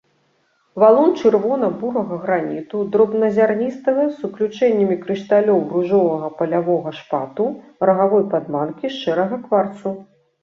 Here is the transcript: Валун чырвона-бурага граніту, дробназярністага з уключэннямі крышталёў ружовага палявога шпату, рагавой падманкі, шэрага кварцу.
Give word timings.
Валун 0.81 1.11
чырвона-бурага 1.19 2.15
граніту, 2.23 2.79
дробназярністага 2.95 4.05
з 4.15 4.29
уключэннямі 4.29 4.95
крышталёў 5.03 5.59
ружовага 5.75 6.31
палявога 6.39 6.95
шпату, 7.01 7.45
рагавой 7.91 8.25
падманкі, 8.35 8.91
шэрага 9.01 9.37
кварцу. 9.45 9.93